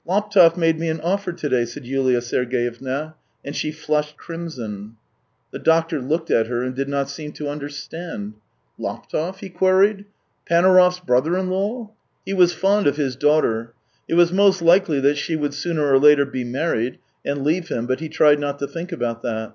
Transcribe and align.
"Laptev 0.06 0.58
made 0.58 0.78
me 0.78 0.90
an 0.90 1.00
offer 1.00 1.32
to 1.32 1.48
day," 1.48 1.64
said 1.64 1.86
Yulia 1.86 2.20
Sergeyevna, 2.20 3.14
and 3.42 3.56
she 3.56 3.72
flushed 3.72 4.18
crimson. 4.18 4.96
The 5.50 5.58
doctor 5.58 5.98
looked 5.98 6.30
at 6.30 6.46
her 6.46 6.62
and 6.62 6.74
did 6.74 6.90
not 6.90 7.08
seem 7.08 7.32
to 7.32 7.48
understand." 7.48 8.34
Laptev?" 8.78 9.38
he 9.40 9.48
queried." 9.48 10.04
Panaurov's 10.46 11.00
brother 11.00 11.38
in 11.38 11.48
law?" 11.48 11.90
He 12.26 12.34
was 12.34 12.52
fond 12.52 12.86
of 12.86 12.98
his 12.98 13.16
daughter; 13.16 13.72
it 14.06 14.12
was 14.12 14.30
most 14.30 14.60
likely 14.60 15.00
that 15.00 15.16
she 15.16 15.36
would 15.36 15.54
sooner 15.54 15.90
or 15.90 15.98
later 15.98 16.26
be 16.26 16.44
married, 16.44 16.98
and 17.24 17.42
leave 17.42 17.68
him, 17.68 17.86
but 17.86 18.00
he 18.00 18.10
tried 18.10 18.38
not 18.38 18.58
to 18.58 18.66
think 18.68 18.92
about 18.92 19.22
that. 19.22 19.54